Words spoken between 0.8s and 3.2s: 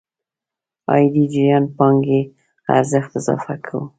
عايدي جريان پانګې ارزښت